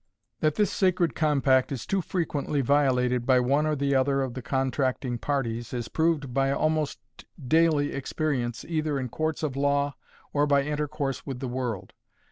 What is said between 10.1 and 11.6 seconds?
or by intercourse with the